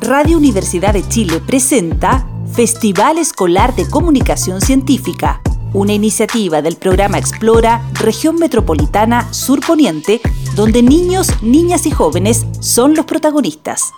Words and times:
Radio 0.00 0.36
Universidad 0.36 0.92
de 0.92 1.06
Chile 1.08 1.40
presenta 1.46 2.26
Festival 2.52 3.18
Escolar 3.18 3.74
de 3.74 3.88
Comunicación 3.88 4.60
Científica, 4.60 5.40
una 5.72 5.92
iniciativa 5.92 6.60
del 6.60 6.76
programa 6.76 7.18
Explora 7.18 7.80
Región 7.94 8.36
Metropolitana 8.36 9.32
Sur 9.32 9.60
Poniente, 9.64 10.20
donde 10.56 10.82
niños, 10.82 11.42
niñas 11.42 11.86
y 11.86 11.90
jóvenes 11.90 12.46
son 12.60 12.94
los 12.94 13.06
protagonistas. 13.06 13.92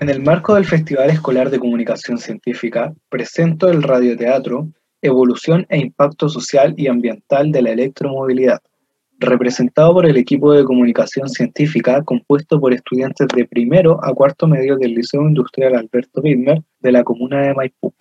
En 0.00 0.10
el 0.10 0.22
marco 0.22 0.54
del 0.54 0.64
Festival 0.64 1.10
Escolar 1.10 1.50
de 1.50 1.58
Comunicación 1.58 2.18
Científica, 2.18 2.92
presento 3.08 3.68
el 3.68 3.82
radioteatro 3.82 4.68
Evolución 5.00 5.66
e 5.68 5.78
Impacto 5.78 6.28
Social 6.28 6.74
y 6.76 6.88
Ambiental 6.88 7.52
de 7.52 7.62
la 7.62 7.70
Electromovilidad 7.70 8.60
representado 9.18 9.92
por 9.92 10.06
el 10.06 10.16
equipo 10.16 10.52
de 10.52 10.64
comunicación 10.64 11.28
científica 11.28 12.02
compuesto 12.02 12.60
por 12.60 12.74
estudiantes 12.74 13.28
de 13.34 13.44
primero 13.44 14.00
a 14.02 14.12
cuarto 14.12 14.46
medio 14.46 14.76
del 14.76 14.94
Liceo 14.94 15.22
Industrial 15.22 15.74
Alberto 15.76 16.20
Widmer 16.20 16.62
de 16.80 16.92
la 16.92 17.04
comuna 17.04 17.40
de 17.40 17.54
Maipú. 17.54 17.92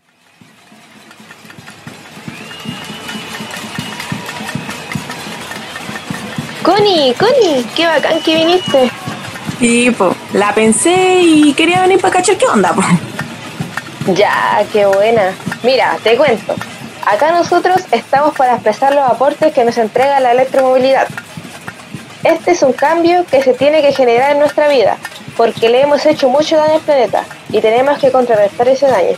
Connie, 6.63 7.13
Connie, 7.15 7.65
qué 7.75 7.85
bacán 7.85 8.21
que 8.21 8.35
viniste. 8.35 8.89
Sí, 9.59 9.91
po, 9.91 10.15
la 10.33 10.53
pensé 10.55 11.21
y 11.21 11.53
quería 11.53 11.81
venir 11.81 11.99
para 11.99 12.15
cachar 12.15 12.37
qué 12.37 12.45
onda, 12.45 12.73
po. 12.73 12.81
Ya, 14.13 14.65
qué 14.71 14.85
buena. 14.85 15.33
Mira, 15.63 15.97
te 16.03 16.17
cuento. 16.17 16.55
Acá 17.05 17.31
nosotros 17.31 17.81
estamos 17.91 18.35
para 18.35 18.53
expresar 18.53 18.95
los 18.95 19.03
aportes 19.03 19.53
que 19.53 19.65
nos 19.65 19.77
entrega 19.77 20.19
la 20.19 20.31
electromovilidad. 20.31 21.07
Este 22.23 22.51
es 22.51 22.63
un 22.63 22.71
cambio 22.71 23.25
que 23.29 23.43
se 23.43 23.53
tiene 23.53 23.81
que 23.81 23.91
generar 23.91 24.31
en 24.31 24.39
nuestra 24.39 24.69
vida, 24.69 24.97
porque 25.35 25.69
le 25.69 25.81
hemos 25.81 26.05
hecho 26.05 26.29
mucho 26.29 26.55
daño 26.55 26.75
al 26.75 26.81
planeta 26.81 27.25
y 27.49 27.59
tenemos 27.59 27.99
que 27.99 28.11
contrarrestar 28.11 28.69
ese 28.69 28.87
daño. 28.87 29.17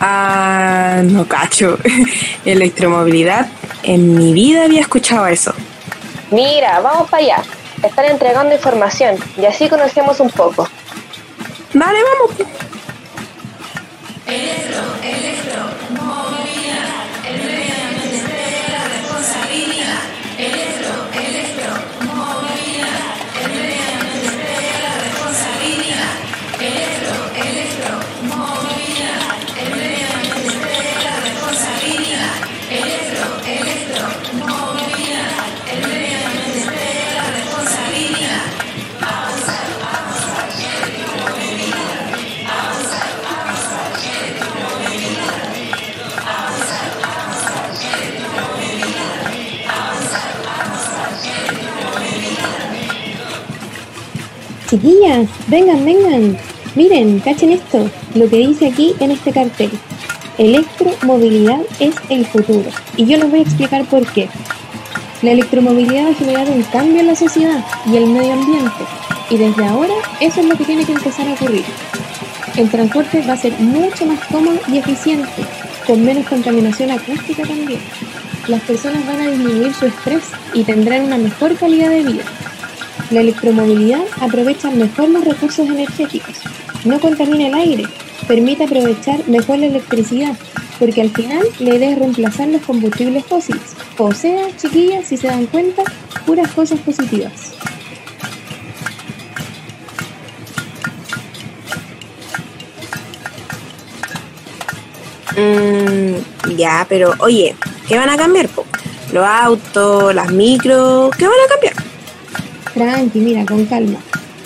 Ah, 0.00 1.00
no 1.04 1.26
cacho. 1.26 1.78
Electromovilidad, 2.44 3.46
en 3.82 4.14
mi 4.14 4.32
vida 4.32 4.64
había 4.64 4.80
escuchado 4.80 5.26
eso. 5.26 5.54
Mira, 6.30 6.80
vamos 6.80 7.08
para 7.08 7.22
allá. 7.22 7.42
Están 7.82 8.06
entregando 8.06 8.54
información 8.54 9.16
y 9.36 9.46
así 9.46 9.68
conocemos 9.68 10.18
un 10.18 10.30
poco. 10.30 10.68
Dale, 11.72 11.98
vamos. 12.02 12.48
Electro, 14.26 14.82
electro, 15.02 15.77
Chiquillas, 54.68 55.26
vengan, 55.46 55.82
vengan. 55.82 56.36
Miren, 56.74 57.20
cachen 57.20 57.52
esto, 57.52 57.90
lo 58.14 58.28
que 58.28 58.36
dice 58.36 58.66
aquí 58.66 58.94
en 59.00 59.12
este 59.12 59.32
cartel. 59.32 59.70
Electromovilidad 60.36 61.60
es 61.80 61.94
el 62.10 62.26
futuro. 62.26 62.68
Y 62.94 63.06
yo 63.06 63.16
les 63.16 63.30
voy 63.30 63.38
a 63.38 63.42
explicar 63.44 63.86
por 63.86 64.06
qué. 64.12 64.28
La 65.22 65.30
electromovilidad 65.30 66.08
va 66.08 66.10
a 66.10 66.14
generar 66.14 66.50
un 66.50 66.62
cambio 66.64 67.00
en 67.00 67.06
la 67.06 67.16
sociedad 67.16 67.64
y 67.86 67.96
el 67.96 68.08
medio 68.08 68.34
ambiente. 68.34 68.84
Y 69.30 69.38
desde 69.38 69.64
ahora 69.64 69.94
eso 70.20 70.40
es 70.40 70.46
lo 70.46 70.54
que 70.54 70.64
tiene 70.64 70.84
que 70.84 70.92
empezar 70.92 71.26
a 71.26 71.32
ocurrir. 71.32 71.64
El 72.56 72.70
transporte 72.70 73.24
va 73.26 73.32
a 73.32 73.38
ser 73.38 73.58
mucho 73.58 74.04
más 74.04 74.20
cómodo 74.26 74.58
y 74.70 74.76
eficiente, 74.76 75.30
con 75.86 76.04
menos 76.04 76.26
contaminación 76.26 76.90
acústica 76.90 77.42
también. 77.42 77.80
Las 78.48 78.60
personas 78.64 79.06
van 79.06 79.20
a 79.22 79.30
disminuir 79.30 79.72
su 79.72 79.86
estrés 79.86 80.24
y 80.52 80.64
tendrán 80.64 81.04
una 81.04 81.16
mejor 81.16 81.56
calidad 81.56 81.88
de 81.88 82.02
vida. 82.02 82.24
La 83.10 83.20
electromovilidad 83.20 84.04
aprovecha 84.20 84.70
mejor 84.70 85.08
los 85.08 85.24
recursos 85.24 85.66
energéticos, 85.66 86.36
no 86.84 87.00
contamina 87.00 87.46
el 87.46 87.54
aire, 87.54 87.84
permite 88.26 88.64
aprovechar 88.64 89.26
mejor 89.26 89.58
la 89.58 89.66
electricidad, 89.66 90.36
porque 90.78 91.00
al 91.00 91.10
final 91.10 91.42
la 91.58 91.74
idea 91.74 91.96
reemplazar 91.96 92.48
los 92.48 92.60
combustibles 92.62 93.24
fósiles. 93.24 93.62
O 93.96 94.12
sea, 94.12 94.54
chiquillas, 94.58 95.06
si 95.06 95.16
se 95.16 95.26
dan 95.26 95.46
cuenta, 95.46 95.84
puras 96.26 96.52
cosas 96.52 96.78
positivas. 96.80 97.54
Mm, 105.34 106.56
ya, 106.56 106.84
pero 106.88 107.14
oye, 107.20 107.56
¿qué 107.86 107.96
van 107.96 108.10
a 108.10 108.18
cambiar? 108.18 108.50
Los 109.12 109.26
autos, 109.26 110.14
las 110.14 110.30
micros, 110.30 111.10
¿qué 111.16 111.26
van 111.26 111.36
a 111.46 111.48
cambiar? 111.48 111.87
Tranqui, 112.78 113.18
mira, 113.18 113.44
con 113.44 113.66
calma. 113.66 113.98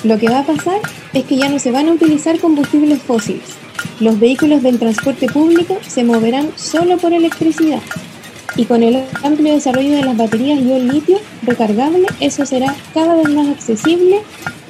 Lo 0.04 0.18
que 0.18 0.26
va 0.26 0.38
a 0.38 0.46
pasar 0.46 0.80
es 1.12 1.24
que 1.24 1.36
ya 1.36 1.50
no 1.50 1.58
se 1.58 1.70
van 1.70 1.86
a 1.90 1.92
utilizar 1.92 2.40
combustibles 2.40 3.02
fósiles. 3.02 3.44
Los 4.00 4.18
vehículos 4.18 4.62
del 4.62 4.78
transporte 4.78 5.26
público 5.26 5.76
se 5.86 6.02
moverán 6.02 6.48
solo 6.56 6.96
por 6.96 7.12
electricidad. 7.12 7.82
Y 8.56 8.64
con 8.64 8.82
el 8.82 9.04
amplio 9.22 9.52
desarrollo 9.52 9.96
de 9.96 10.04
las 10.04 10.16
baterías 10.16 10.60
ion 10.60 10.88
litio 10.88 11.18
recargable, 11.42 12.06
eso 12.20 12.46
será 12.46 12.74
cada 12.94 13.16
vez 13.16 13.28
más 13.28 13.48
accesible 13.48 14.22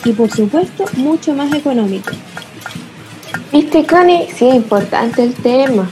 y 0.04 0.10
por 0.10 0.28
supuesto 0.28 0.84
mucho 0.96 1.32
más 1.32 1.54
económico. 1.54 2.10
¿Viste, 3.52 3.86
Connie? 3.86 4.26
Sí, 4.34 4.48
es 4.48 4.56
importante 4.56 5.22
el 5.22 5.34
tema. 5.34 5.88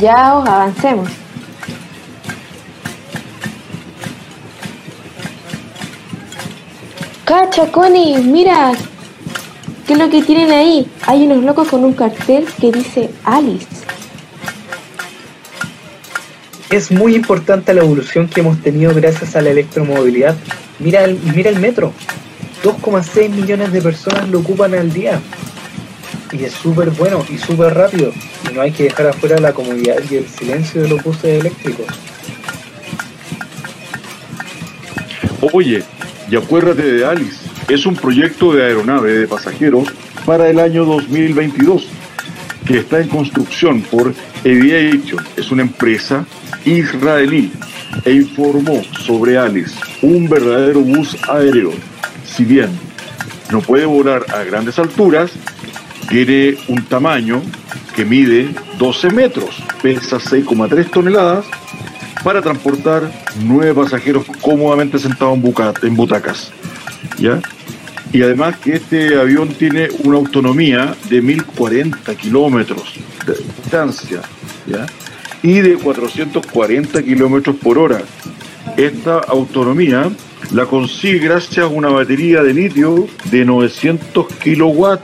Ya 0.00 0.34
os 0.34 0.48
avancemos. 0.48 1.21
Cacha, 7.24 7.70
Connie, 7.70 8.18
mira. 8.18 8.72
¿Qué 9.86 9.92
es 9.94 9.98
lo 9.98 10.10
que 10.10 10.22
tienen 10.22 10.50
ahí? 10.50 10.86
Hay 11.06 11.24
unos 11.24 11.44
locos 11.44 11.68
con 11.68 11.84
un 11.84 11.92
cartel 11.92 12.46
que 12.60 12.72
dice 12.72 13.10
Alice. 13.24 13.66
Es 16.70 16.90
muy 16.90 17.14
importante 17.14 17.74
la 17.74 17.82
evolución 17.82 18.28
que 18.28 18.40
hemos 18.40 18.60
tenido 18.60 18.94
gracias 18.94 19.36
a 19.36 19.42
la 19.42 19.50
electromovilidad. 19.50 20.36
Mira 20.78 21.04
el, 21.04 21.18
mira 21.34 21.50
el 21.50 21.58
metro. 21.58 21.92
2,6 22.64 23.28
millones 23.28 23.72
de 23.72 23.82
personas 23.82 24.28
lo 24.28 24.40
ocupan 24.40 24.74
al 24.74 24.92
día. 24.92 25.20
Y 26.32 26.44
es 26.44 26.52
súper 26.52 26.90
bueno 26.90 27.24
y 27.28 27.38
súper 27.38 27.74
rápido. 27.74 28.12
Y 28.50 28.54
no 28.54 28.62
hay 28.62 28.72
que 28.72 28.84
dejar 28.84 29.08
afuera 29.08 29.38
la 29.38 29.52
comodidad 29.52 29.98
y 30.10 30.16
el 30.16 30.28
silencio 30.28 30.82
de 30.82 30.88
los 30.88 31.02
buses 31.02 31.40
eléctricos. 31.40 31.86
Oye, 35.52 35.84
y 36.32 36.36
acuérdate 36.36 36.90
de 36.90 37.04
Alice, 37.04 37.44
es 37.68 37.84
un 37.84 37.94
proyecto 37.94 38.54
de 38.54 38.64
aeronave 38.64 39.12
de 39.12 39.28
pasajeros 39.28 39.92
para 40.24 40.48
el 40.48 40.58
año 40.60 40.86
2022 40.86 41.86
que 42.66 42.78
está 42.78 43.00
en 43.00 43.08
construcción 43.08 43.82
por 43.82 44.14
Aviation, 44.40 45.22
es 45.36 45.50
una 45.50 45.60
empresa 45.60 46.24
israelí, 46.64 47.52
e 48.06 48.12
informó 48.12 48.82
sobre 49.04 49.36
Alice, 49.36 49.74
un 50.00 50.26
verdadero 50.26 50.80
bus 50.80 51.14
aéreo. 51.28 51.72
Si 52.24 52.46
bien 52.46 52.70
no 53.50 53.60
puede 53.60 53.84
volar 53.84 54.24
a 54.34 54.42
grandes 54.42 54.78
alturas, 54.78 55.32
tiene 56.08 56.56
un 56.68 56.82
tamaño 56.84 57.42
que 57.94 58.06
mide 58.06 58.54
12 58.78 59.10
metros, 59.10 59.62
pesa 59.82 60.16
6,3 60.16 60.90
toneladas 60.90 61.44
para 62.22 62.40
transportar 62.40 63.10
nueve 63.44 63.74
pasajeros 63.74 64.24
cómodamente 64.40 64.98
sentados 64.98 65.38
en, 65.82 65.96
butacas. 65.96 66.52
¿ya? 67.18 67.40
Y 68.12 68.22
además 68.22 68.56
que 68.58 68.74
este 68.74 69.18
avión 69.18 69.48
tiene 69.48 69.88
una 70.04 70.18
autonomía 70.18 70.94
de 71.08 71.22
1040 71.22 72.14
kilómetros 72.14 72.94
de 73.26 73.34
distancia 73.34 74.20
¿ya? 74.66 74.86
y 75.42 75.60
de 75.60 75.74
440 75.74 77.02
kilómetros 77.02 77.56
por 77.56 77.78
hora. 77.78 78.02
Esta 78.76 79.18
autonomía 79.18 80.10
la 80.52 80.66
consigue 80.66 81.18
gracias 81.18 81.64
a 81.64 81.68
una 81.68 81.88
batería 81.88 82.42
de 82.42 82.54
litio 82.54 83.08
de 83.30 83.44
900 83.44 84.26
kilowatts. 84.34 85.02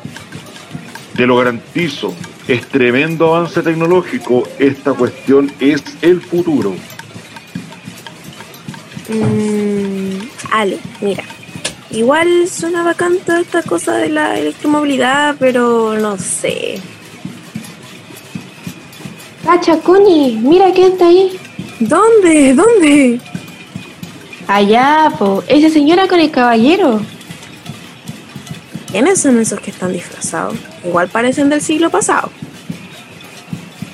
Te 1.16 1.26
lo 1.26 1.36
garantizo, 1.36 2.14
es 2.46 2.66
tremendo 2.68 3.34
avance 3.34 3.62
tecnológico. 3.62 4.44
Esta 4.58 4.92
cuestión 4.92 5.50
es 5.58 5.82
el 6.02 6.20
futuro. 6.20 6.74
Mm, 9.08 10.18
Ale, 10.52 10.78
mira, 11.00 11.24
Igual 11.90 12.48
suena 12.48 12.82
bacán 12.82 13.16
toda 13.24 13.40
esta 13.40 13.62
cosa 13.62 13.94
de 13.96 14.10
la 14.10 14.38
electromovilidad, 14.38 15.36
pero 15.38 15.98
no 15.98 16.18
sé. 16.18 16.80
Cacha, 19.42 19.78
Connie, 19.78 20.36
mira 20.36 20.70
quién 20.74 20.92
está 20.92 21.08
ahí. 21.08 21.40
¿Dónde? 21.80 22.54
¿Dónde? 22.54 23.20
Allá, 24.46 25.10
po, 25.18 25.42
esa 25.48 25.70
señora 25.70 26.06
con 26.08 26.20
el 26.20 26.30
caballero. 26.30 27.00
¿Quiénes 28.90 29.22
son 29.22 29.40
esos 29.40 29.58
que 29.60 29.70
están 29.70 29.92
disfrazados? 29.92 30.56
Igual 30.84 31.08
parecen 31.08 31.48
del 31.48 31.62
siglo 31.62 31.88
pasado. 31.88 32.30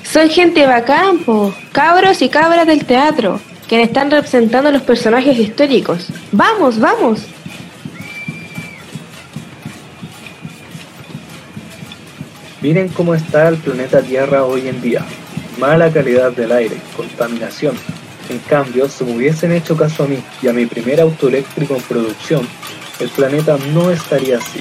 Son 0.03 0.29
gente 0.29 0.65
bacán, 0.65 1.19
po, 1.19 1.53
cabros 1.71 2.21
y 2.21 2.27
cabras 2.27 2.67
del 2.67 2.85
teatro, 2.85 3.39
quienes 3.67 3.87
están 3.87 4.11
representando 4.11 4.71
los 4.71 4.81
personajes 4.81 5.37
históricos. 5.37 6.07
Vamos, 6.31 6.79
vamos. 6.79 7.21
Miren 12.61 12.89
cómo 12.89 13.13
está 13.13 13.47
el 13.47 13.57
planeta 13.57 14.01
Tierra 14.01 14.43
hoy 14.43 14.67
en 14.67 14.81
día. 14.81 15.05
Mala 15.59 15.91
calidad 15.91 16.31
del 16.31 16.51
aire, 16.51 16.77
contaminación. 16.97 17.75
En 18.29 18.39
cambio, 18.39 18.89
si 18.89 19.03
me 19.03 19.15
hubiesen 19.15 19.51
hecho 19.51 19.77
caso 19.77 20.03
a 20.03 20.07
mí 20.07 20.17
y 20.41 20.47
a 20.47 20.53
mi 20.53 20.65
primer 20.65 20.99
auto 20.99 21.27
eléctrico 21.27 21.75
en 21.75 21.81
producción, 21.83 22.47
el 22.99 23.09
planeta 23.09 23.57
no 23.73 23.91
estaría 23.91 24.37
así. 24.37 24.59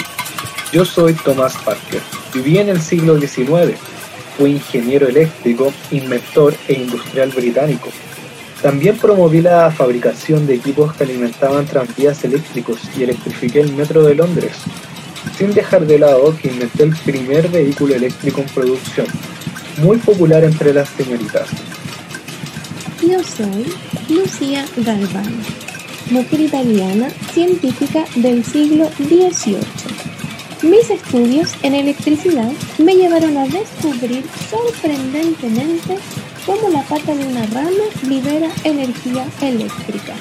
Yo 0.70 0.84
soy 0.84 1.14
Thomas 1.14 1.56
Parker. 1.64 2.02
Viví 2.34 2.58
en 2.58 2.68
el 2.68 2.82
siglo 2.82 3.18
XIX. 3.18 3.78
Fui 4.36 4.50
ingeniero 4.50 5.08
eléctrico, 5.08 5.72
inventor 5.90 6.54
e 6.68 6.74
industrial 6.74 7.30
británico. 7.30 7.88
También 8.64 8.96
promoví 8.96 9.42
la 9.42 9.70
fabricación 9.70 10.46
de 10.46 10.54
equipos 10.54 10.94
que 10.94 11.04
alimentaban 11.04 11.66
tranvías 11.66 12.24
eléctricos 12.24 12.80
y 12.96 13.02
electrifiqué 13.02 13.60
el 13.60 13.74
metro 13.74 14.02
de 14.04 14.14
Londres 14.14 14.54
sin 15.36 15.52
dejar 15.52 15.86
de 15.86 15.98
lado 15.98 16.34
que 16.40 16.48
inventé 16.48 16.84
el 16.84 16.96
primer 16.96 17.48
vehículo 17.48 17.94
eléctrico 17.94 18.40
en 18.40 18.46
producción, 18.46 19.06
muy 19.82 19.98
popular 19.98 20.44
entre 20.44 20.72
las 20.72 20.88
señoritas. 20.88 21.48
Yo 23.02 23.22
soy 23.22 23.66
Lucía 24.08 24.64
Galvani, 24.78 25.42
mujer 26.10 26.40
italiana 26.40 27.10
científica 27.34 28.06
del 28.16 28.42
siglo 28.46 28.88
XVIII. 28.96 29.58
Mis 30.62 30.88
estudios 30.88 31.52
en 31.62 31.74
electricidad 31.74 32.50
me 32.78 32.94
llevaron 32.94 33.36
a 33.36 33.44
descubrir 33.44 34.24
sorprendentemente 34.48 35.98
cómo 36.46 36.68
la 36.68 36.82
pata 36.82 37.14
de 37.14 37.26
una 37.26 37.46
rana 37.46 37.84
libera 38.06 38.48
energía 38.64 39.26
eléctrica. 39.40 40.14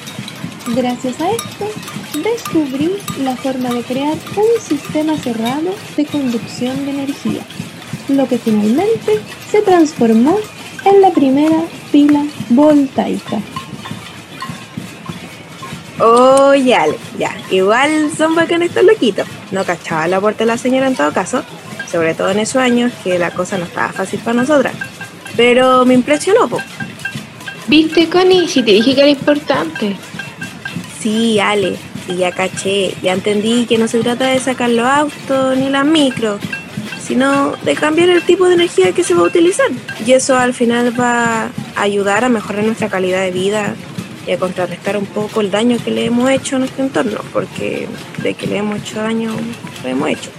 Gracias 0.76 1.20
a 1.20 1.30
esto, 1.32 1.70
descubrí 2.24 2.92
la 3.20 3.36
forma 3.36 3.70
de 3.70 3.84
crear 3.84 4.18
un 4.36 4.62
sistema 4.62 5.18
cerrado 5.18 5.76
de 5.98 6.06
conducción 6.06 6.86
de 6.86 6.92
energía, 6.92 7.42
lo 8.08 8.28
que 8.28 8.38
finalmente 8.38 9.20
se 9.52 9.62
transformó 9.62 10.38
en 10.86 11.02
la 11.02 11.12
primera 11.12 11.64
pila 11.92 12.26
voltaica. 12.50 13.40
Oh, 16.00 16.54
ya, 16.56 16.86
ya. 17.18 17.36
Igual 17.52 18.12
son 18.18 18.36
bacanes 18.36 18.70
estos 18.70 18.84
loquitos. 18.84 19.28
No 19.52 19.64
cachaba 19.64 20.08
la 20.08 20.20
puerta 20.20 20.40
de 20.40 20.48
la 20.48 20.58
señora 20.58 20.88
en 20.88 20.96
todo 20.96 21.14
caso, 21.14 21.44
sobre 21.92 22.16
todo 22.16 22.32
en 22.32 22.40
esos 22.40 22.58
años 22.58 22.92
que 23.04 23.20
la 23.20 23.32
cosa 23.32 23.58
no 23.58 23.66
estaba 23.66 23.90
fácil 23.90 24.20
para 24.20 24.34
nosotras. 24.34 24.74
Pero 25.36 25.86
me 25.86 25.94
impresionó, 25.94 26.48
po. 26.48 26.60
¿Viste, 27.68 28.10
Connie? 28.10 28.48
Si 28.48 28.62
te 28.62 28.72
dije 28.72 28.94
que 28.94 29.02
era 29.02 29.10
importante. 29.10 29.96
Sí, 31.00 31.40
Ale, 31.40 31.76
sí, 32.06 32.16
ya 32.16 32.32
caché, 32.32 32.94
ya 33.02 33.14
entendí 33.14 33.66
que 33.66 33.78
no 33.78 33.88
se 33.88 34.00
trata 34.00 34.28
de 34.28 34.40
sacar 34.40 34.70
los 34.70 34.86
autos 34.86 35.58
ni 35.58 35.70
las 35.70 35.86
micros, 35.86 36.40
sino 37.06 37.54
de 37.64 37.76
cambiar 37.76 38.10
el 38.10 38.22
tipo 38.24 38.48
de 38.48 38.54
energía 38.54 38.94
que 38.94 39.04
se 39.04 39.14
va 39.14 39.22
a 39.22 39.26
utilizar. 39.26 39.68
Y 40.06 40.14
eso 40.14 40.38
al 40.38 40.54
final 40.54 40.98
va 40.98 41.46
a 41.76 41.82
ayudar 41.82 42.24
a 42.24 42.30
mejorar 42.30 42.64
nuestra 42.64 42.90
calidad 42.90 43.22
de 43.22 43.32
vida 43.32 43.76
y 44.26 44.32
a 44.32 44.40
contrarrestar 44.40 44.96
un 44.96 45.06
poco 45.06 45.42
el 45.42 45.52
daño 45.52 45.78
que 45.84 45.92
le 45.92 46.06
hemos 46.06 46.30
hecho 46.30 46.56
a 46.56 46.60
nuestro 46.60 46.84
entorno, 46.86 47.20
porque 47.34 47.88
de 48.22 48.34
que 48.34 48.48
le 48.48 48.58
hemos 48.58 48.80
hecho 48.80 49.02
daño, 49.02 49.32
lo 49.84 49.90
hemos 49.90 50.10
hecho. 50.10 50.30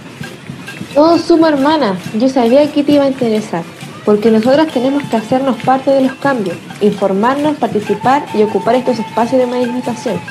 Todo 0.95 1.19
suma, 1.19 1.49
hermana. 1.49 1.97
Yo 2.17 2.29
sabía 2.29 2.71
que 2.71 2.83
te 2.83 2.93
iba 2.93 3.03
a 3.03 3.07
interesar, 3.07 3.63
porque 4.05 4.29
nosotras 4.29 4.67
tenemos 4.71 5.03
que 5.03 5.17
hacernos 5.17 5.57
parte 5.63 5.89
de 5.89 6.01
los 6.01 6.13
cambios, 6.13 6.55
informarnos, 6.79 7.57
participar 7.57 8.23
y 8.35 8.43
ocupar 8.43 8.75
estos 8.75 8.99
espacios 8.99 9.41
de 9.41 9.47
manifestación, 9.47 10.21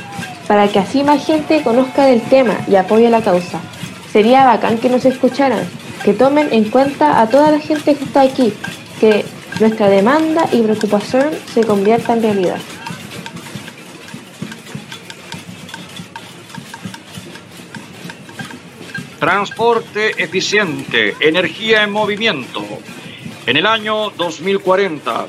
para 0.46 0.68
que 0.68 0.78
así 0.78 1.02
más 1.02 1.26
gente 1.26 1.62
conozca 1.62 2.06
del 2.06 2.22
tema 2.22 2.56
y 2.68 2.76
apoye 2.76 3.10
la 3.10 3.20
causa. 3.20 3.60
Sería 4.12 4.44
bacán 4.44 4.78
que 4.78 4.88
nos 4.88 5.04
escucharan, 5.04 5.66
que 6.04 6.14
tomen 6.14 6.52
en 6.52 6.70
cuenta 6.70 7.20
a 7.20 7.28
toda 7.28 7.50
la 7.50 7.58
gente 7.58 7.96
que 7.96 8.04
está 8.04 8.20
aquí, 8.20 8.52
que 9.00 9.24
nuestra 9.58 9.88
demanda 9.88 10.48
y 10.52 10.62
preocupación 10.62 11.30
se 11.52 11.64
convierta 11.64 12.12
en 12.12 12.22
realidad. 12.22 12.58
Transporte 19.18 20.22
eficiente, 20.22 21.14
energía 21.18 21.82
en 21.82 21.90
movimiento. 21.90 22.62
En 23.46 23.58
el 23.58 23.66
año 23.66 24.08
2040, 24.16 25.26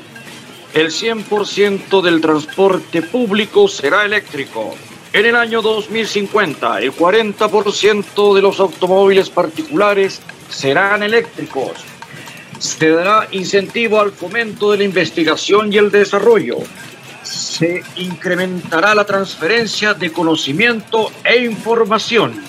el 0.72 0.86
100% 0.86 2.00
del 2.00 2.22
transporte 2.22 3.02
público 3.02 3.68
será 3.68 4.06
eléctrico. 4.06 4.74
En 5.12 5.26
el 5.26 5.36
año 5.36 5.60
2050, 5.60 6.80
el 6.80 6.92
40% 6.92 8.34
de 8.34 8.40
los 8.40 8.58
automóviles 8.58 9.28
particulares 9.28 10.22
serán 10.48 11.02
eléctricos. 11.02 11.72
Se 12.58 12.88
dará 12.88 13.28
incentivo 13.32 14.00
al 14.00 14.12
fomento 14.12 14.70
de 14.70 14.78
la 14.78 14.84
investigación 14.84 15.70
y 15.70 15.76
el 15.76 15.90
desarrollo. 15.90 16.56
Se 17.22 17.82
incrementará 17.96 18.94
la 18.94 19.04
transferencia 19.04 19.92
de 19.92 20.10
conocimiento 20.10 21.12
e 21.22 21.44
información. 21.44 22.42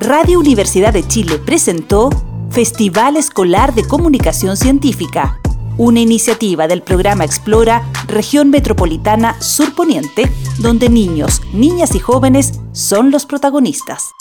Radio 0.00 0.40
Universidad 0.40 0.94
de 0.94 1.06
Chile 1.06 1.38
presentó 1.38 2.08
Festival 2.50 3.18
Escolar 3.18 3.74
de 3.74 3.86
Comunicación 3.86 4.56
Científica, 4.56 5.38
una 5.76 6.00
iniciativa 6.00 6.66
del 6.66 6.80
programa 6.80 7.24
Explora 7.24 7.86
Región 8.08 8.48
Metropolitana 8.48 9.38
Surponiente, 9.42 10.32
donde 10.58 10.88
niños, 10.88 11.42
niñas 11.52 11.94
y 11.94 11.98
jóvenes 11.98 12.60
son 12.72 13.10
los 13.10 13.26
protagonistas. 13.26 14.14